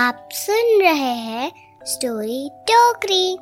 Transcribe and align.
आप 0.00 0.28
सुन 0.32 0.82
रहे 0.82 1.14
हैं 1.14 1.52
स्टोरी 1.84 2.50
टोकरी। 2.52 3.38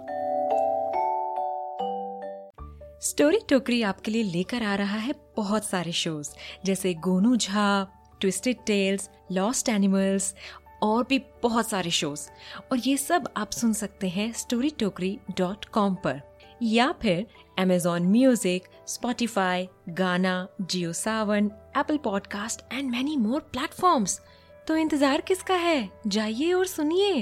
स्टोरी 3.09 3.41
टोकरी 3.49 3.83
आपके 3.83 4.11
लिए 4.11 4.23
लेकर 4.23 4.63
आ 4.63 4.75
रहा 4.75 4.97
है 4.97 5.15
बहुत 5.37 5.65
सारे 5.65 5.93
शोज़ 5.93 6.31
जैसे 6.65 6.95
Gonu 6.95 7.37
Jha 7.37 7.89
twisted 8.21 8.57
tales 8.67 9.11
lost 9.33 9.69
animals 9.69 10.35
और 10.83 11.07
भी 11.09 11.19
बहुत 11.19 11.69
सारे 11.69 11.91
शोज़ 11.91 12.29
और 12.73 12.79
ये 12.79 12.97
सब 12.97 13.29
आप 13.37 13.51
सुन 13.51 13.73
सकते 13.73 14.09
हैं 14.09 14.33
स्टोरी 14.33 14.71
टोकरी 14.71 15.19
डॉट 15.37 15.65
कॉम 15.65 15.95
पर। 15.95 16.21
या 16.63 16.95
फिर 17.03 17.27
Amazon 17.61 18.01
music 18.01 18.65
Spotify 18.87 19.69
Gaana 19.89 20.49
Jio 20.61 20.93
Saavn 20.93 21.51
Apple 21.77 21.97
podcast 21.97 22.73
and 22.73 22.91
many 22.91 23.17
more 23.17 23.41
platforms 23.41 24.21
तो 24.69 24.77
इंतज़ार 24.77 25.21
किसका 25.21 25.55
है? 25.55 25.91
जाइए 26.07 26.53
और 26.53 26.67
सुनिए। 26.67 27.13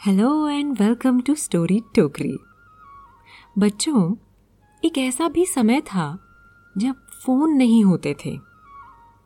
Hello 0.00 0.48
and 0.48 0.72
welcome 0.80 1.20
to 1.20 1.34
Story 1.34 1.80
Tokri 1.96 2.36
बच्चों, 3.58 4.14
एक 4.82 4.98
ऐसा 4.98 5.28
भी 5.28 5.44
समय 5.46 5.80
था 5.82 6.08
जब 6.74 7.06
फ़ोन 7.24 7.52
नहीं 7.52 7.84
होते 7.84 8.14
थे। 8.24 8.36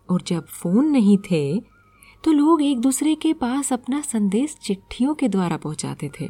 और 0.08 0.22
जब 0.26 0.46
फ़ोन 0.46 0.90
नहीं 0.90 1.16
थे 1.30 1.60
तो 2.24 2.32
लोग 2.32 2.62
एक 2.62 2.80
दूसरे 2.80 3.14
के 3.14 3.32
पास 3.36 3.72
अपना 3.72 4.00
संदेश 4.02 4.56
चिट्ठियों 4.62 5.14
के 5.14 5.28
द्वारा 5.28 5.56
पहुंचाते 5.56 6.10
थे। 6.20 6.28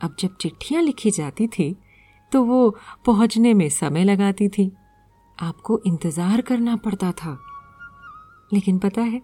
अब 0.00 0.16
जब 0.20 0.36
चिट्ठियाँ 0.36 0.82
लिखी 0.82 1.10
जाती 1.10 1.46
थी 1.48 1.74
तो 2.32 2.44
वो 2.44 2.68
पहुँचने 3.06 3.54
में 3.54 3.68
समय 3.68 4.04
लगाती 4.04 4.48
थी। 4.48 4.70
आपको 5.42 5.80
इंतज़ार 5.86 6.40
करना 6.40 6.76
पड़ता 6.76 7.12
था। 7.12 7.38
लेकिन 8.52 8.78
पता 8.78 9.02
है, 9.02 9.22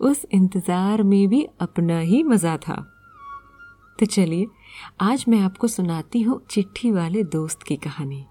उस 0.00 0.26
इंतज़ार 0.32 1.02
में 1.02 1.28
भी 1.28 1.42
अपना 1.60 1.98
ही 1.98 2.22
मज़ा 2.22 2.56
था। 2.56 2.74
तो 3.98 4.06
चलिए, 4.06 4.46
आज 5.00 5.24
मैं 5.28 5.40
आपको 5.40 5.66
सुनाती 5.66 6.22
हूँ 6.22 6.46
चिट्ठी 6.50 6.90
वाले 6.90 7.24
दोस्त 7.24 7.62
की 7.62 7.76
कहानी। 7.76 8.26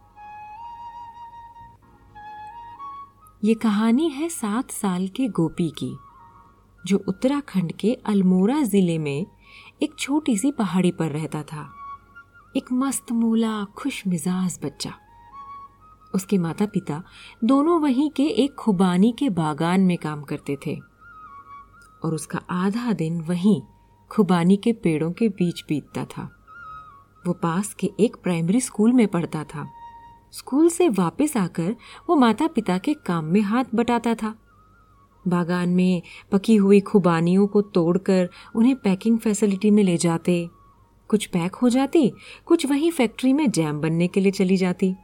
ये 3.43 3.53
कहानी 3.53 4.09
है 4.09 4.29
सात 4.29 4.71
साल 4.71 5.07
के 5.07 5.27
गोपी 5.27 5.69
की, 5.69 5.97
जो 6.85 7.03
उत्तराखंड 7.07 7.71
के 7.71 7.93
अल्मोड़ा 8.05 8.61
ज़िले 8.61 8.97
में 8.97 9.25
एक 9.83 9.95
छोटी 9.99 10.37
सी 10.37 10.51
पहाड़ी 10.51 10.91
पर 10.91 11.11
रहता 11.11 11.43
था। 11.43 11.73
एक 12.57 12.71
मस्त, 12.71 13.11
मूला, 13.11 13.63
खुश 13.63 14.07
मिजाज 14.07 14.59
बच्चा। 14.63 14.93
उसके 16.17 16.37
माता 16.37 16.65
पिता 16.65 17.03
दोनों 17.43 17.81
वहीं 17.81 18.09
के 18.09 18.23
एक 18.23 18.55
खुबानी 18.55 19.15
के 19.19 19.29
बागान 19.29 19.81
में 19.81 19.97
काम 19.97 20.21
करते 20.21 20.57
थे। 20.65 20.79
और 22.03 22.13
उसका 22.13 22.41
आधा 22.49 22.93
दिन 22.93 23.21
वहीं 23.21 23.61
खुबानी 24.09 24.57
के 24.57 24.73
पेड़ों 24.73 25.11
के 25.11 25.29
बीच 25.29 25.63
बीतता 25.69 26.05
था। 26.05 26.31
वो 27.27 27.33
पास 27.33 27.73
के 27.73 27.91
एक 27.99 28.15
प्राइमरी 28.15 28.61
स्कूल 28.61 28.93
में 28.93 29.07
पढ़ता 29.07 29.43
था। 29.43 29.67
स्कूल 30.31 30.69
से 30.69 30.89
वापस 30.89 31.37
आकर 31.37 31.75
वो 32.09 32.15
माता 32.15 32.47
पिता 32.47 32.77
के 32.77 32.93
काम 32.93 33.25
में 33.25 33.41
हाथ 33.41 33.63
बटाता 33.75 34.13
था। 34.13 34.35
बागान 35.27 35.69
में 35.69 36.01
पकी 36.31 36.55
हुई 36.55 36.79
खुबानियों 36.79 37.47
को 37.47 37.61
तोड़कर 37.61 38.29
उन्हें 38.55 38.75
पैकिंग 38.75 39.19
फैसिलिटी 39.19 39.71
में 39.71 39.83
ले 39.83 39.97
जाते। 39.97 40.49
कुछ 41.07 41.25
पैक 41.25 41.55
हो 41.55 41.69
जाती, 41.69 42.13
कुछ 42.45 42.65
वहीं 42.65 42.91
फैक्ट्री 42.91 43.33
में 43.33 43.51
जैम 43.51 43.81
बनने 43.81 44.07
के 44.07 44.19
लिए 44.19 44.31
चली 44.31 44.57
जाती। 44.57 44.95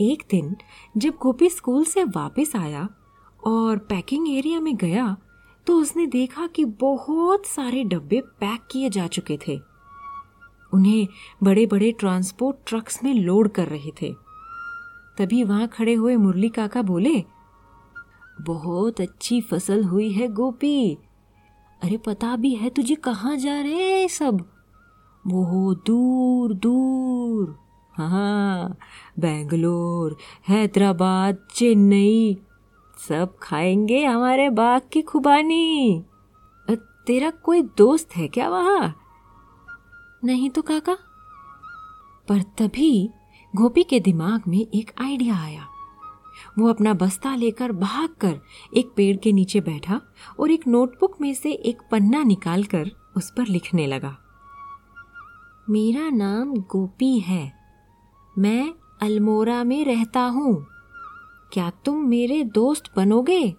एक 0.00 0.22
दिन 0.30 0.56
जब 0.96 1.14
गोपी 1.20 1.48
स्कूल 1.48 1.84
से 1.84 2.04
वापस 2.04 2.52
आया 2.56 2.88
और 3.46 3.78
पैकिंग 3.78 4.28
एरिया 4.28 4.60
में 4.60 4.76
गया 4.76 5.16
तो 5.66 5.76
उसने 5.76 6.06
देखा 6.06 6.46
कि 6.46 6.64
बहुत 6.64 7.46
सारे 7.46 7.82
डब्बे 7.84 8.20
पैक 8.40 8.60
किए 8.70 8.90
जा 8.90 9.06
चुके 9.06 9.38
थे। 9.48 9.58
उन्हें 10.72 11.08
बड़े 11.42 11.66
बड़े 11.66 11.90
ट्रांसपोर्ट 11.92 12.56
ट्रक्स 12.66 13.02
में 13.04 13.12
लोड 13.14 13.48
कर 13.48 13.68
रहे 13.68 13.90
थे। 14.02 14.12
तभी 15.18 15.42
वहाँ 15.44 15.68
खड़े 15.68 15.94
हुए 15.94 16.16
मुरली 16.16 16.48
काका 16.48 16.82
बोले, 16.82 17.24
बहुत 18.40 19.00
अच्छी 19.00 19.40
फ़सल 19.40 19.84
हुई 19.84 20.10
है 20.12 20.28
गोपी। 20.28 20.94
अरे 21.82 21.96
पता 21.96 22.36
भी 22.36 22.54
है 22.54 22.70
तुझे 22.70 22.94
कहाँ 22.94 23.36
जा 23.36 23.60
रहे 23.60 24.08
सब? 24.08 24.44
वो 25.24 25.74
दूर 25.86 26.54
दूर। 26.54 27.67
हाँ 27.98 28.78
बेंगलोर, 29.18 30.16
हैदराबाद, 30.48 31.38
चेन्नई, 31.54 32.38
सब 33.08 33.36
खाएँगे 33.42 34.04
हमारे 34.04 34.50
बाग 34.50 34.82
की 34.92 35.02
खुबानी। 35.02 36.04
तेरा 37.06 37.30
कोई 37.30 37.62
दोस्त 37.62 38.16
है 38.16 38.28
क्या 38.28 38.48
वहाँ? 38.48 38.96
नहीं 40.24 40.50
तो 40.50 40.62
काका? 40.62 40.96
पर 42.28 42.42
तभी 42.42 43.10
गोपी 43.56 43.82
के 43.82 44.00
दिमाग 44.00 44.42
में 44.48 44.66
एक 44.74 44.92
आइडिया 45.00 45.36
आया। 45.36 45.66
वो 46.58 46.68
अपना 46.68 46.94
बस्ता 46.94 47.34
लेकर 47.34 47.72
भागकर 47.72 48.40
एक 48.76 48.92
पेड़ 48.96 49.16
के 49.16 49.32
नीचे 49.32 49.60
बैठा 49.60 50.00
और 50.40 50.50
एक 50.50 50.66
नोटबुक 50.66 51.20
में 51.20 51.34
से 51.34 51.52
एक 51.52 51.82
पन्ना 51.90 52.22
निकालकर 52.22 52.90
उस 53.16 53.30
पर 53.30 53.46
लिखने 53.46 53.86
लगा। 53.86 54.18
मेरा 55.70 56.10
नाम 56.10 56.54
गोपी 56.54 57.18
है। 57.18 57.57
मैं 58.38 58.74
अल्मोरा 59.02 59.64
में 59.64 59.84
रहता 59.84 60.20
हूँ। 60.20 60.66
क्या 61.52 61.72
तुम 61.84 61.96
मेरे 61.96 62.44
दोस्त 62.44 62.84
बनोगे? 62.96 63.54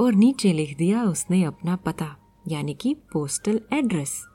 और 0.00 0.14
नीचे 0.14 0.52
लिख 0.52 0.76
दिया 0.76 1.04
उसने 1.04 1.44
अपना 1.44 1.76
पता, 1.76 2.16
यानी 2.48 2.74
कि 2.74 2.94
पोस्टल 2.94 3.60
एड्रेस 3.72 4.26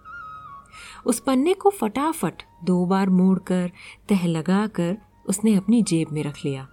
उस 1.06 1.20
पन्ने 1.20 1.54
को 1.54 1.70
फटाफट 1.70 2.44
दो 2.64 2.86
बार 2.86 3.10
मोड़कर, 3.10 3.72
तह 4.10 4.28
लगाकर 4.28 4.98
उसने 5.30 5.56
अपनी 5.56 5.84
जेब 5.84 6.08
में 6.12 6.24
रख 6.24 6.46
लिया। 6.46 6.68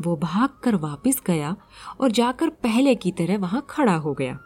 वो 0.00 0.16
भागकर 0.16 0.74
वापस 0.74 1.22
गया 1.26 1.56
और 2.00 2.10
जाकर 2.10 2.48
पहले 2.48 2.94
की 2.94 3.12
तरह 3.12 3.38
वहाँ 3.38 3.66
खड़ा 3.70 3.96
हो 3.96 4.14
गया। 4.14 4.38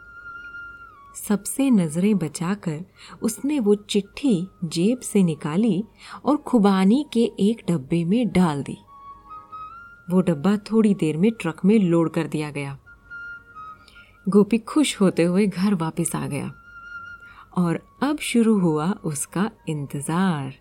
सबसे 1.15 1.69
नज़रें 1.69 2.17
बचाकर 2.17 2.83
उसने 3.21 3.59
वो 3.59 3.75
चिट्ठी 3.75 4.47
जेब 4.65 4.99
से 4.99 5.23
निकाली 5.23 5.83
और 6.25 6.37
खुबानी 6.37 7.05
के 7.13 7.23
एक 7.39 7.63
डब्बे 7.67 8.03
में 8.05 8.31
डाल 8.31 8.63
दी। 8.63 8.77
वो 10.07 10.21
डब्बा 10.21 10.55
थोड़ी 10.71 10.93
देर 10.93 11.17
में 11.17 11.31
ट्रक 11.31 11.63
में 11.65 11.77
लोड 11.79 12.11
कर 12.13 12.27
दिया 12.27 12.51
गया। 12.51 12.77
गोपी 14.25 14.57
खुश 14.57 14.99
होते 15.01 15.23
हुए 15.23 15.45
घर 15.47 15.73
वापस 15.75 16.15
आ 16.15 16.25
गया 16.27 16.51
और 17.57 17.79
अब 18.03 18.17
शुरू 18.21 18.57
हुआ 18.59 18.91
उसका 19.03 19.49
इंतज़ार। 19.69 20.53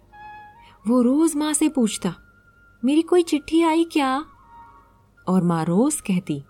वो 0.85 1.01
रोज 1.03 1.37
माँ 1.37 1.53
से 1.53 1.69
पूछता, 1.69 2.15
मेरी 2.83 3.03
कोई 3.03 3.23
चिट्ठी 3.23 3.63
आई 3.63 3.85
क्या? 3.85 4.25
और 5.27 5.43
माँ 5.43 5.65
रोज 5.65 6.01
कहती, 6.01 6.43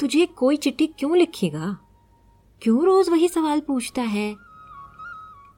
तुझे 0.00 0.26
कोई 0.28 0.56
चिट्ठी 0.56 0.86
क्यों 0.88 1.16
लिखेगा? 1.16 1.76
क्यों 2.62 2.84
रोज 2.84 3.08
वही 3.08 3.28
सवाल 3.28 3.60
पूछता 3.60 4.02
है? 4.02 4.36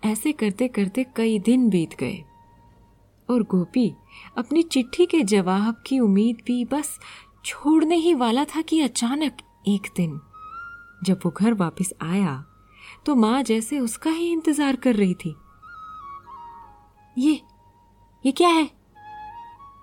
ऐसे 0.02 0.32
करते 0.32 0.68
करते 0.68 1.04
कई 1.16 1.38
दिन 1.38 1.68
बीत 1.68 1.94
गए। 2.00 2.24
और 3.28 3.42
गोपी 3.42 3.92
अपनी 4.38 4.62
चिट्ठी 4.62 5.06
के 5.06 5.22
जवाब 5.22 5.82
की 5.86 5.98
उम्मीद 6.00 6.42
भी 6.46 6.64
बस 6.64 6.98
छोड़ने 7.44 7.96
ही 7.96 8.14
वाला 8.14 8.44
था 8.44 8.60
कि 8.60 8.80
अचानक 8.80 9.36
एक 9.68 9.88
दिन 9.96 10.20
जब 11.04 11.20
वो 11.24 11.30
घर 11.30 11.54
वापस 11.54 11.92
आया 12.02 12.44
तो 13.06 13.14
माँ 13.14 13.42
जैसे 13.42 13.78
उसका 13.78 14.10
ही 14.10 14.30
इंतज़ार 14.32 14.76
कर 14.76 14.94
रही 14.94 15.14
थी। 15.14 15.34
ये 17.16 17.40
ये 18.24 18.32
क्या 18.32 18.48
है? 18.48 18.68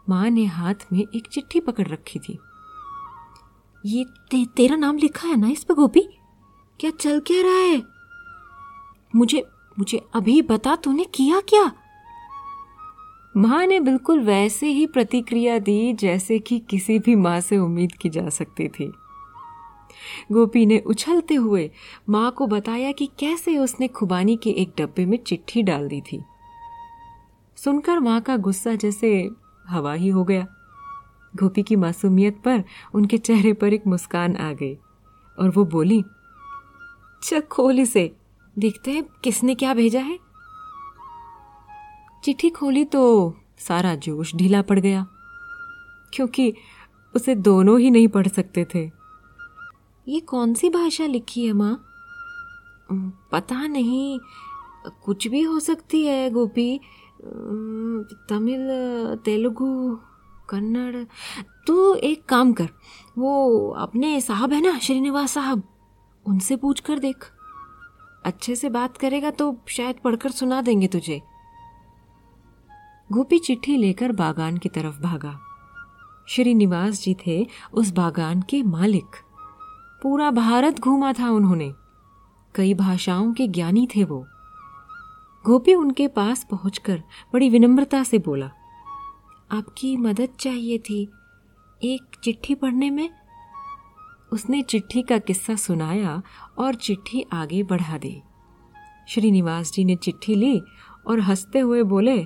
माँ 0.09 0.29
ने 0.29 0.45
हाथ 0.45 0.85
में 0.93 0.99
एक 0.99 1.27
चिट्ठी 1.31 1.59
पकड़ 1.59 1.87
रखी 1.87 2.19
थी। 2.19 2.37
ये 3.83 4.03
ते, 4.31 4.45
तेरा 4.45 4.75
नाम 4.75 4.97
लिखा 4.97 5.27
है 5.27 5.35
ना 5.35 5.47
इस 5.47 5.63
पे 5.63 5.73
गोपी? 5.73 6.07
क्या 6.79 6.91
चल 6.91 7.19
क्या 7.19 7.41
रहा 7.41 7.53
है? 7.53 7.83
मुझे 9.15 9.43
मुझे 9.79 10.01
अभी 10.15 10.41
बता 10.41 10.75
तूने 10.75 11.03
किया 11.03 11.39
क्या? 11.39 11.71
माँ 13.37 13.65
ने 13.65 13.79
बिल्कुल 13.79 14.19
वैसे 14.19 14.67
ही 14.67 14.87
प्रतिक्रिया 14.87 15.59
दी 15.59 15.93
जैसे 15.93 16.39
कि 16.39 16.59
किसी 16.59 16.99
भी 16.99 17.15
माँ 17.15 17.39
से 17.39 17.57
उम्मीद 17.57 17.91
की 17.91 18.09
जा 18.09 18.29
सकती 18.29 18.67
थी। 18.67 18.93
गोपी 20.31 20.65
ने 20.65 20.79
उछलते 20.79 21.35
हुए 21.35 21.71
माँ 22.09 22.31
को 22.31 22.47
बताया 22.47 22.91
कि 22.91 23.09
कैसे 23.19 23.57
उसने 23.57 23.87
खुबानी 23.87 24.37
के 24.37 24.49
एक 24.49 24.73
डब्बे 24.77 25.05
में 25.05 25.17
चिट्ठी 25.17 25.63
डाल 25.63 25.87
दी 25.87 26.01
थी। 26.01 26.23
सुनकर 27.55 27.99
माँ 27.99 28.21
का 28.21 28.37
गुस्सा 28.37 28.75
जैसे 28.75 29.29
हवा 29.67 29.93
ही 29.93 30.09
हो 30.09 30.23
गया। 30.23 30.47
गोपी 31.35 31.63
की 31.63 31.75
मासूमियत 31.75 32.41
पर 32.45 32.63
उनके 32.93 33.17
चेहरे 33.17 33.53
पर 33.53 33.73
एक 33.73 33.87
मुस्कान 33.87 34.35
आ 34.35 34.53
गई 34.53 34.75
और 35.39 35.49
वो 35.49 35.65
बोली 35.65 36.03
चल 37.25 37.41
खोल 37.41 37.79
इसे 37.79 38.11
देखते 38.57 38.91
हैं 38.91 39.03
किसने 39.23 39.55
क्या 39.55 39.73
भेजा 39.73 39.99
है। 39.99 40.17
चिट्ठी 42.23 42.49
खोली 42.49 42.83
तो 42.85 43.01
सारा 43.59 43.93
जोश 43.95 44.35
ढीला 44.35 44.61
पड़ 44.61 44.79
गया, 44.79 45.05
क्योंकि 46.13 46.53
उसे 47.13 47.35
दोनों 47.35 47.79
ही 47.79 47.89
नहीं 47.91 48.07
पढ़ 48.07 48.27
सकते 48.27 48.65
थे। 48.75 48.83
ये 50.07 50.19
कौन 50.19 50.53
सी 50.53 50.69
भाषा 50.69 51.05
लिखी 51.05 51.45
है, 51.45 51.53
माँ? 51.53 51.85
पता 53.31 53.67
नहीं। 53.67 54.19
कुछ 55.03 55.27
भी 55.27 55.41
हो 55.41 55.59
सकती 55.59 56.05
है, 56.05 56.29
गोपी। 56.29 56.79
तमिल, 58.29 58.67
तेलुगु, 59.25 59.99
कन्नड़। 60.49 61.03
तू 61.67 61.93
एक 61.93 62.25
काम 62.25 62.53
कर, 62.53 62.69
वो 63.17 63.69
अपने 63.77 64.19
साहब 64.21 64.53
है 64.53 64.61
ना, 64.61 64.77
श्रीनिवास 64.79 65.31
साहब? 65.31 65.63
उनसे 66.27 66.55
पूछ 66.55 66.79
कर 66.79 66.99
देख। 66.99 67.31
अच्छे 68.25 68.55
से 68.55 68.69
बात 68.69 68.97
करेगा 68.97 69.31
तो 69.31 69.55
शायद 69.67 69.95
पढ़कर 69.95 70.31
सुना 70.31 70.61
देंगे 70.61 70.87
तुझे। 70.87 71.21
गोपी 73.11 73.39
चिट्ठी 73.39 73.77
लेकर 73.77 74.11
बागान 74.11 74.57
की 74.57 74.69
तरफ़ 74.69 75.01
भागा। 75.01 75.39
श्रीनिवास 76.27 77.01
जी 77.01 77.15
थे 77.27 77.47
उस 77.73 77.91
बागान 77.91 78.41
के 78.41 78.63
मालिक। 78.63 79.15
पूरा 80.03 80.31
भारत 80.31 80.79
घूमा 80.79 81.13
था 81.13 81.29
उन्होंने। 81.29 81.73
कई 82.55 82.73
भाषाओं 82.73 83.33
के 83.33 83.47
ज्ञानी 83.47 83.87
थे 83.95 84.03
वो। 84.03 84.25
गोपी 85.45 85.73
उनके 85.75 86.07
पास 86.07 86.47
पहुंचकर 86.51 87.03
बड़ी 87.33 87.49
विनम्रता 87.49 88.03
से 88.03 88.17
बोला, 88.17 88.51
आपकी 89.51 89.97
मदद 89.97 90.29
चाहिए 90.39 90.77
थी 90.77 91.01
एक 91.83 92.15
चिट्ठी 92.23 92.55
पढ़ने 92.55 92.89
में? 92.89 93.09
उसने 94.35 94.61
चिट्ठी 94.61 95.01
का 95.01 95.17
किस्सा 95.17 95.55
सुनाया 95.55 96.21
और 96.57 96.75
चिट्ठी 96.75 97.25
आगे 97.33 97.63
बढ़ा 97.63 97.97
दी। 97.97 98.21
श्रीनिवास 99.07 99.71
जी 99.71 99.85
ने 99.85 99.95
चिट्ठी 99.95 100.35
ली 100.35 100.61
और 101.07 101.19
हँसते 101.19 101.59
हुए 101.59 101.83
बोले, 101.83 102.25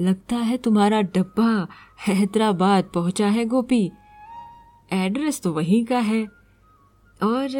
लगता 0.00 0.36
है 0.36 0.56
तुम्हारा 0.56 1.00
डब्बा 1.00 1.68
हैदराबाद 2.08 2.84
पहुँचा 2.84 3.26
है 3.26 3.44
गोपी। 3.44 3.90
एड्रेस 4.92 5.40
तो 5.40 5.52
वहीं 5.52 5.84
का 5.84 5.98
है। 5.98 6.26
और, 7.22 7.56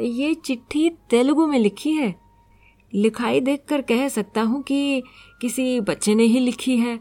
ये 0.00 0.34
चिट्ठी 0.34 0.90
तेलुगु 0.90 1.46
में 1.46 1.58
लिखी 1.58 1.92
है। 1.92 2.20
लिखाई 2.94 3.40
देखकर 3.40 3.80
कह 3.80 4.08
सकता 4.08 4.42
हूँ 4.42 4.62
कि 4.62 5.02
किसी 5.40 5.80
बच्चे 5.80 6.14
ने 6.14 6.24
ही 6.24 6.40
लिखी 6.40 6.76
है। 6.76 7.00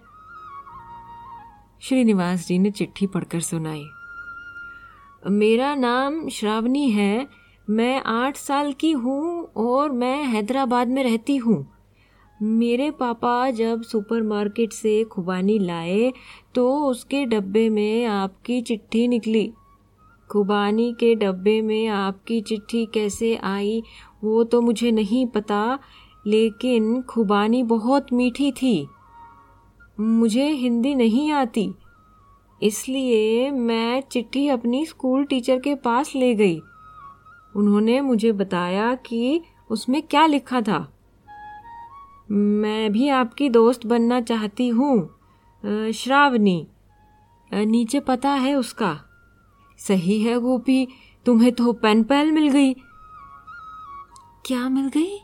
श्रीनिवास 1.82 2.48
जी 2.48 2.60
ने 2.60 2.72
चिट्ठी 2.72 3.08
पढ़कर 3.08 3.40
सुनाई। 3.40 3.86
मेरा 5.24 5.74
नाम 5.76 6.28
श्रावणी 6.30 6.90
है। 6.90 7.28
मैं 7.68 8.02
आठ 8.04 8.38
साल 8.38 8.72
की 8.74 8.92
हूँ 8.92 9.44
और 9.58 9.92
मैं 9.92 10.24
हैदराबाद 10.24 10.88
में 10.88 11.04
रहती 11.04 11.36
हूँ। 11.38 11.66
मेरे 12.40 12.90
पापा 12.92 13.50
जब 13.52 13.82
सुपरमार्केट 13.82 14.74
से 14.74 15.04
खुबानी 15.04 15.58
लाए 15.60 16.12
तो 16.56 16.68
उसके 16.86 17.26
डब्बे 17.26 17.70
में 17.70 18.06
आपकी 18.06 18.62
चिट्ठी 18.62 19.08
निकली। 19.08 19.52
खुबानी 20.30 20.92
के 20.94 21.14
डब्बे 21.16 21.62
में 21.62 21.88
आपकी 21.88 22.42
चिट्ठी 22.42 22.86
कैसे 22.86 23.36
आई, 23.36 23.82
वो 24.24 24.44
तो 24.44 24.62
मुझे 24.62 24.92
नहीं 24.92 25.26
पता, 25.28 25.80
लेकिन 26.28 27.02
खुबानी 27.02 27.64
बहुत 27.64 28.14
मीठी 28.14 28.52
थी। 28.52 28.88
मुझे 30.00 30.48
हिंदी 30.48 30.96
नहीं 30.96 31.32
आती। 31.32 31.70
इसलिए 32.62 33.50
मैं 33.52 34.02
चिट्ठी 34.02 34.48
अपनी 34.48 34.86
स्कूल 34.86 35.24
टीचर 35.26 35.60
के 35.60 35.76
पास 35.76 36.12
ले 36.16 36.34
गई। 36.36 36.60
उन्होंने 37.56 38.00
मुझे 38.02 38.32
बताया 38.32 38.94
कि 38.96 39.42
उसमें 39.70 40.02
क्या 40.02 40.26
लिखा 40.26 40.62
था। 40.62 40.80
मैं 42.32 42.92
भी 42.92 43.08
आपकी 43.10 43.50
दोस्त 43.50 43.86
बनना 43.86 44.20
चाहती 44.22 44.68
हूँ 44.70 45.92
श्रावणी। 45.94 46.68
नीचे 47.52 48.00
पता 48.00 48.30
है 48.30 48.54
उसका। 48.56 48.98
सही 49.80 50.22
है 50.22 50.40
गोपी, 50.40 50.88
तुम्हें 51.26 51.52
तो 51.52 51.74
पेन 51.74 52.04
पैल 52.04 52.32
मिल 52.32 52.48
गई। 52.50 52.74
क्या 54.46 54.68
मिल 54.70 54.88
गई? 54.88 55.18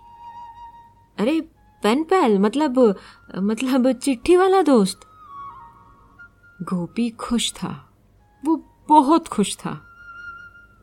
अरे 1.17 1.39
पेन 1.83 2.03
पैल 2.03 2.37
मतलब 2.39 2.79
मतलब 3.35 3.91
चिट्ठी 3.93 4.35
वाला 4.35 4.61
दोस्त। 4.61 5.06
गोपी 6.59 7.09
खुश 7.09 7.51
था। 7.53 7.69
वो 8.43 8.55
बहुत 8.89 9.27
खुश 9.27 9.55
था। 9.57 9.79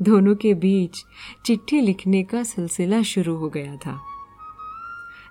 दोनों 0.01 0.35
के 0.35 0.53
बीच 0.55 1.03
चिट्ठी 1.47 1.81
लिखने 1.81 2.23
का 2.23 2.43
सिलसिला 2.43 3.03
शुरू 3.03 3.37
हो 3.37 3.49
गया 3.49 3.77
था। 3.77 3.99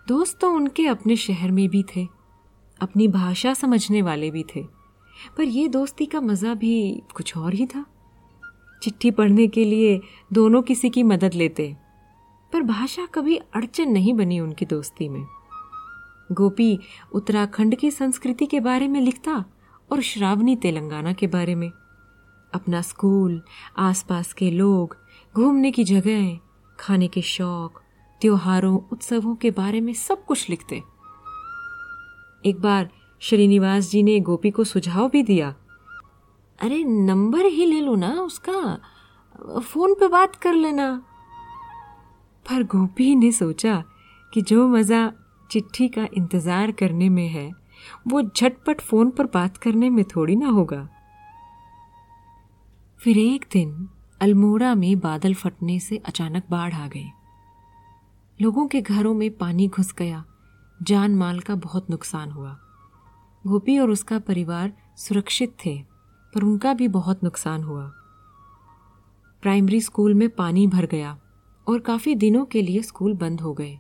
दोस्त 0.08 0.38
तो 0.42 0.50
उनके 0.52 0.88
अपने 0.88 1.16
शहर 1.16 1.52
में 1.52 1.68
भी 1.70 1.84
थे, 1.96 2.08
अपनी 2.80 3.08
भाषा 3.08 3.54
समझने 3.54 4.02
वाले 4.02 4.32
भी 4.32 4.44
थे, 4.56 4.64
पर 5.38 5.44
यह 5.44 5.68
दोस्ती 5.68 6.06
का 6.06 6.22
मज़ा 6.22 6.54
भी 6.54 7.04
कुछ 7.16 7.36
और 7.38 7.54
ही 7.54 7.66
था। 7.66 7.86
चिट्ठी 8.84 9.12
पढ़ने 9.12 9.48
के 9.48 9.66
लिए 9.66 10.00
दोनों 10.34 10.62
किसी 10.62 10.90
की 10.90 11.04
मदद 11.04 11.34
लेते, 11.34 11.76
पर 12.54 12.62
भाषा 12.62 13.06
कभी 13.06 13.36
अड़चन 13.36 13.90
नहीं 13.90 14.14
बनी 14.14 14.40
उनकी 14.40 14.66
दोस्ती 14.66 15.10
में। 15.10 15.26
गोपी 16.32 16.80
उत्तराखंड 17.14 17.76
की 17.76 17.92
संस्कृति 17.92 18.46
के 18.46 18.60
बारे 18.60 18.88
में 18.88 19.02
लिखता 19.02 19.44
और 19.94 20.02
श्रावणी 20.02 20.56
तेलंगाना 20.56 21.14
के 21.14 21.28
बारे 21.28 21.56
में। 21.56 21.72
अपना 22.54 22.82
स्कूल, 22.82 23.42
आसपास 23.78 24.34
के 24.34 24.52
लोग, 24.52 24.98
घूमने 25.36 25.72
की 25.72 25.84
जगह, 25.84 26.40
खाने 26.80 27.08
के 27.08 27.22
शौक, 27.22 27.82
त्योहारों, 28.22 28.80
उत्सवों 28.92 29.36
के 29.36 29.52
बारे 29.52 29.82
में 29.82 29.94
सब 29.94 30.26
कुछ 30.26 30.50
लिखते। 30.50 30.84
एक 32.46 32.62
बार 32.62 32.90
श्रीनिवास 33.20 33.92
जी 33.92 34.04
ने 34.04 34.20
गोपी 34.20 34.52
को 34.52 34.64
सुझाव 34.64 35.10
भी 35.10 35.24
दिया। 35.24 35.56
अरे, 36.60 36.84
नंबर 36.84 37.46
ही 37.46 37.66
ले 37.66 37.82
लो 37.82 37.96
ना 37.96 38.12
उसका, 38.12 38.80
फ़ोन 39.60 39.94
पे 39.94 40.08
बात 40.08 40.36
कर 40.36 40.54
लेना। 40.54 41.04
पर 42.50 42.64
गोपी 42.64 43.16
ने 43.16 43.32
सोचा 43.32 43.84
कि 44.34 44.42
जो 44.42 44.68
मज़ा 44.68 45.12
चिट्ठी 45.52 45.88
का 45.88 46.08
इंतज़ार 46.14 46.72
करने 46.72 47.10
में 47.10 47.28
है 47.28 47.63
वो 48.08 48.22
झटपट 48.22 48.82
फ़ोन 48.82 49.12
पर 49.12 49.26
बात 49.26 49.58
करने 49.58 49.90
में 49.90 50.06
थोड़ी 50.06 50.36
ना 50.36 50.48
होगा। 50.48 50.90
फिर 52.98 53.18
एक 53.18 53.46
दिन 53.52 53.90
अल्मोड़ा 54.22 54.76
में 54.76 55.00
बादल 55.00 55.34
फटने 55.34 55.80
से 55.80 55.98
अचानक 55.98 56.44
बाढ़ 56.50 56.74
आ 56.74 56.88
गई। 56.88 57.10
लोगों 58.42 58.68
के 58.68 58.82
घरों 58.82 59.14
में 59.14 59.38
पानी 59.38 59.68
घुस 59.68 59.94
गया। 59.94 60.26
जान 60.82 61.16
माल 61.16 61.40
का 61.40 61.56
बहुत 61.56 61.90
नुकसान 61.90 62.32
हुआ। 62.32 62.60
गोपी 63.48 63.80
और 63.80 63.90
उसका 63.90 64.20
परिवार 64.20 64.74
सुरक्षित 64.98 65.56
थे, 65.66 65.86
पर 66.36 66.44
उनका 66.44 66.74
भी 66.74 66.88
बहुत 66.88 67.24
नुकसान 67.24 67.64
हुआ। 67.64 67.92
प्राइमरी 69.42 69.82
स्कूल 69.82 70.14
में 70.14 70.30
पानी 70.30 70.68
भर 70.68 70.86
गया 70.86 71.20
और 71.68 71.80
काफ़ी 71.80 72.16
दिनों 72.16 72.46
के 72.46 72.62
लिए 72.62 72.82
स्कूल 72.82 73.14
बंद 73.14 73.42
हो 73.42 73.54
गए। 73.54 73.80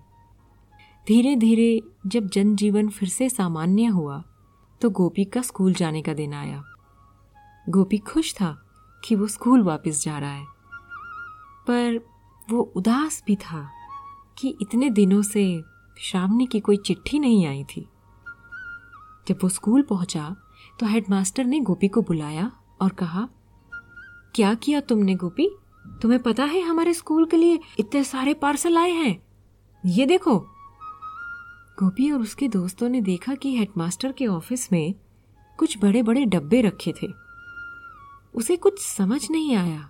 धीरे 1.07 1.35
धीरे 1.35 1.81
जब 2.07 2.27
जनजीवन 2.27 2.89
फिर 2.89 3.09
से 3.09 3.29
सामान्य 3.29 3.85
हुआ 3.85 4.23
तो 4.81 4.89
गोपी 4.89 5.23
का 5.25 5.41
स्कूल 5.41 5.73
जाने 5.73 6.01
का 6.01 6.13
दिन 6.13 6.33
आया। 6.33 6.63
गोपी 7.69 7.97
खुश 7.97 8.33
था 8.33 8.51
कि 9.03 9.15
वो 9.15 9.27
स्कूल 9.27 9.63
वापस 9.63 10.03
जा 10.03 10.17
रहा 10.19 10.31
है। 10.31 10.45
पर 11.67 11.99
वो 12.49 12.61
उदास 12.75 13.23
भी 13.27 13.35
था 13.35 13.69
कि 14.37 14.57
इतने 14.61 14.89
दिनों 14.89 15.21
से 15.21 15.63
श्रावणी 15.97 16.45
की 16.45 16.59
कोई 16.59 16.77
चिट्ठी 16.77 17.19
नहीं 17.19 17.45
आई 17.47 17.63
थी। 17.63 17.87
जब 19.27 19.37
वो 19.43 19.49
स्कूल 19.49 19.81
पहुँचा 19.81 20.35
तो 20.79 20.85
हेडमास्टर 20.85 21.45
ने 21.45 21.59
गोपी 21.59 21.87
को 21.87 22.01
बुलाया 22.01 22.51
और 22.81 22.89
कहा, 22.89 23.27
क्या 24.35 24.53
किया 24.53 24.79
तुमने 24.79 25.15
गोपी? 25.15 25.49
तुम्हें 26.01 26.21
पता 26.21 26.43
है 26.43 26.61
हमारे 26.61 26.93
स्कूल 26.93 27.25
के 27.25 27.37
लिए 27.37 27.59
इतने 27.79 28.03
सारे 28.03 28.33
पार्सल 28.33 28.77
आए 28.77 28.91
हैं? 28.91 29.21
ये 29.83 30.05
देखो 30.05 30.49
गोपी 31.79 32.11
और 32.11 32.21
उसके 32.21 32.47
दोस्तों 32.47 32.89
ने 32.89 33.01
देखा 33.01 33.35
कि 33.35 33.57
हेडमास्टर 33.57 34.11
के 34.11 34.27
ऑफ़िस 34.27 34.71
में 34.71 34.93
कुछ 35.57 35.77
बड़े 35.77 36.03
बड़े 36.03 36.25
डब्बे 36.25 36.61
रखे 36.61 36.93
थे। 37.03 37.07
उसे 38.35 38.55
कुछ 38.55 38.79
समझ 38.79 39.31
नहीं 39.31 39.55
आया। 39.55 39.89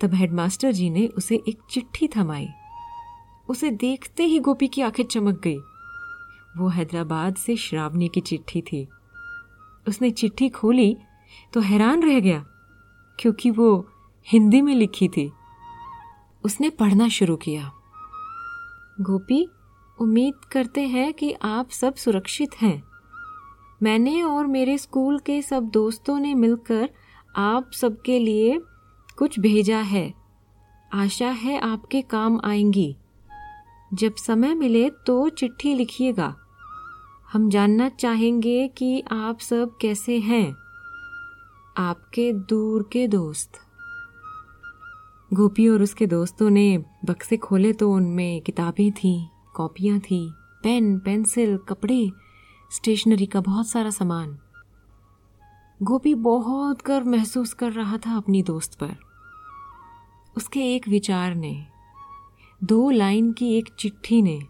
तब 0.00 0.14
हेडमास्टर 0.14 0.72
जी 0.72 0.90
ने 0.90 1.06
उसे 1.06 1.42
एक 1.48 1.58
चिट्ठी 1.70 2.08
थमाई। 2.08 2.48
उसे 3.48 3.70
देखते 3.70 4.24
ही 4.24 4.38
गोपी 4.38 4.68
की 4.68 4.82
आँखें 4.82 5.04
चमक 5.04 5.40
गई। 5.40 5.58
वो 6.56 6.68
हैदराबाद 6.68 7.36
से 7.36 7.56
श्रावणी 7.56 8.08
की 8.08 8.20
चिट्ठी 8.20 8.62
थी। 8.62 8.88
उसने 9.88 10.10
चिट्ठी 10.10 10.48
खोली 10.48 10.96
तो 11.52 11.60
हैरान 11.60 12.02
रह 12.02 12.20
गया, 12.20 12.44
क्योंकि 13.18 13.50
वो 13.50 13.88
हिंदी 14.28 14.62
में 14.62 14.74
लिखी 14.74 15.08
थी। 15.08 15.32
उसने 16.44 16.70
पढ़ना 16.70 17.08
शुरू 17.08 17.36
किया। 17.36 17.72
गोपी 19.00 19.48
उम्मीद 20.00 20.34
करते 20.34 20.80
हैं 20.80 21.14
कि 21.14 21.32
आप 21.32 21.70
सब 21.70 21.94
सुरक्षित 21.94 22.50
हैं। 22.62 22.82
मैंने 23.82 24.22
और 24.22 24.46
मेरे 24.46 24.78
स्कूल 24.78 25.18
के 25.18 25.42
सब 25.42 25.62
दोस्तों 25.62 26.18
ने 26.18 26.34
मिलकर 26.34 26.90
आप 27.36 27.70
सबके 27.72 28.18
लिए 28.18 28.60
कुछ 29.16 29.40
भेजा 29.40 29.78
है। 29.78 30.14
आशा 30.94 31.28
है 31.28 31.58
आपके 31.58 32.02
काम 32.02 32.40
आएँगी। 32.44 32.96
जब 33.94 34.14
समय 34.14 34.54
मिले 34.54 34.90
तो 34.90 35.28
चिट्ठी 35.28 35.74
लिखिएगा। 35.74 36.36
हम 37.32 37.50
जानना 37.50 37.88
चाहेंगे 37.88 38.68
कि 38.68 39.04
आप 39.12 39.38
सब 39.38 39.76
कैसे 39.80 40.18
हैं। 40.18 40.56
आपके 41.78 42.32
दूर 42.32 42.88
के 42.92 43.08
दोस्त। 43.08 43.52
गोपी 45.32 45.68
और 45.68 45.82
उसके 45.82 46.06
दोस्तों 46.06 46.50
ने 46.50 46.78
बक्से 46.78 47.36
खोले 47.36 47.72
तो 47.72 47.92
उनमें 47.92 48.40
किताबें 48.40 48.92
थीं। 48.92 49.26
कॉपियाँ 49.54 50.00
थी, 50.00 50.32
पेन, 50.62 50.98
पेंसिल, 50.98 51.56
कपड़े, 51.56 52.10
स्टेशनरी 52.72 53.26
का 53.26 53.40
बहुत 53.40 53.68
सारा 53.68 53.90
सामान। 53.90 54.38
गोपी 55.82 56.14
बहुत 56.14 56.82
गर्व 56.86 57.06
महसूस 57.06 57.52
कर 57.52 57.72
रहा 57.72 57.98
था 57.98 58.16
अपनी 58.16 58.42
दोस्त 58.42 58.74
पर। 58.74 58.96
उसके 60.36 60.74
एक 60.74 60.88
विचार 60.88 61.34
ने, 61.34 61.66
दो 62.64 62.90
लाइन 62.90 63.32
की 63.32 63.54
एक 63.54 63.68
चिट्ठी 63.78 64.22
ने, 64.22 64.42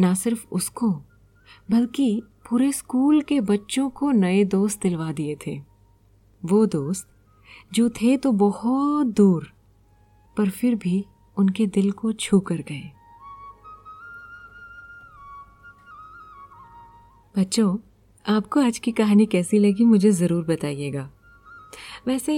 ना 0.00 0.14
सिर्फ़ 0.14 0.46
उसको, 0.52 0.90
बल्कि 1.70 2.22
पूरे 2.50 2.72
स्कूल 2.72 3.20
के 3.20 3.40
बच्चों 3.40 3.90
को 3.90 4.10
नए 4.10 4.44
दोस्त 4.44 4.82
दिलवा 4.82 5.12
दिए 5.12 5.36
थे। 5.46 5.62
वो 6.44 6.66
दोस्त, 6.66 7.08
जो 7.72 7.88
थे 7.88 8.16
तो 8.16 8.32
बहुत 8.32 9.06
दूर, 9.06 9.52
पर 10.36 10.50
फिर 10.50 10.74
भी 10.74 11.04
उनके 11.36 11.66
दिल 11.66 11.92
को 11.92 12.12
छू 12.12 12.40
कर 12.40 12.56
गए। 12.56 13.01
बच्चों, 17.34 17.76
आपको 18.24 18.60
आज 18.60 18.78
की 18.78 18.92
कहानी 18.92 19.24
कैसी 19.26 19.58
लगी 19.58 19.84
मुझे 19.84 20.10
ज़रूर 20.10 20.44
बताइएगा। 20.44 21.08
वैसे, 22.06 22.34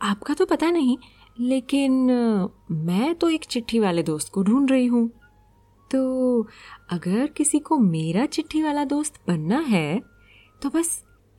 आपका 0.00 0.34
तो 0.34 0.46
पता 0.46 0.70
नहीं, 0.70 0.96
लेकिन, 1.40 1.92
मैं 2.70 3.14
तो 3.14 3.28
एक 3.28 3.44
चिट्ठी 3.44 3.78
वाले 3.78 4.02
दोस्त 4.02 4.32
को 4.32 4.42
ढूंढ 4.42 4.70
रही 4.70 4.86
हूँ। 4.86 5.08
तो 5.90 6.46
अगर 6.90 7.26
किसी 7.26 7.58
को 7.58 7.78
मेरा 7.78 8.26
चिट्ठी 8.26 8.62
वाला 8.62 8.84
दोस्त 8.84 9.20
बनना 9.28 9.58
है 9.58 10.02
तो 10.62 10.68
बस 10.68 10.90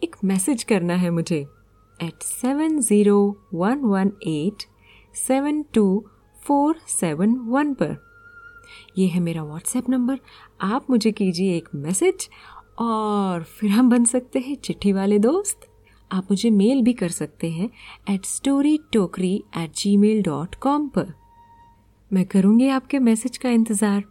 एक 0.01 0.15
मैसेज 0.23 0.63
करना 0.63 0.95
है 0.95 1.09
मुझे 1.09 1.39
eight 1.99 2.23
seven 2.23 2.79
zero 2.81 3.19
one 3.53 3.85
one 3.85 4.11
eight 4.27 4.63
seven 5.17 5.63
two 5.73 6.03
four 6.37 6.79
seven 6.89 7.35
one 7.47 7.73
पर। 7.73 7.95
यह 8.97 9.13
है 9.13 9.19
मेरा 9.19 9.43
व्हाट्सएप 9.43 9.89
नंबर, 9.89 10.19
आप 10.61 10.89
मुझे 10.89 11.11
कीजिए 11.11 11.55
एक 11.57 11.67
मैसेज 11.75 12.27
और 12.77 13.43
फिर 13.43 13.69
हम 13.69 13.89
बन 13.89 14.05
सकते 14.05 14.39
हैं 14.39 14.55
चिट्ठी 14.55 14.91
वाले 14.93 15.19
दोस्त। 15.19 15.69
आप 16.11 16.27
मुझे 16.31 16.49
मेल 16.49 16.81
भी 16.81 16.93
कर 16.93 17.09
सकते 17.09 17.49
हैं 17.51 17.69
at 18.09 18.25
story 18.25 18.77
Tokri 18.93 19.33
at 19.57 19.71
Gmail 19.97 20.21
dot 20.23 20.55
com 20.55 20.87
पर। 20.87 21.13
मैं 22.11 22.25
करूँगी 22.25 22.67
आपके 22.69 22.99
मैसेज 22.99 23.37
का 23.37 23.49
इंतज़ार। 23.49 24.03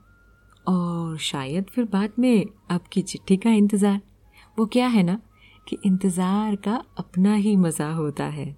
और 0.66 1.16
शायद 1.18 1.64
फिर 1.64 1.84
बाद 1.84 2.12
में 2.18 2.46
आपकी 2.70 3.02
चिट्ठी 3.02 3.36
का 3.36 3.50
इंतज़ार। 3.50 4.00
वो 4.58 4.66
क्या 4.66 4.86
है 4.86 5.02
ना 5.02 5.18
कि 5.66 5.78
इंतज़ार 5.86 6.56
का 6.56 6.82
अपना 6.98 7.34
ही 7.34 7.56
मज़ा 7.56 7.90
होता 7.92 8.24
है। 8.24 8.54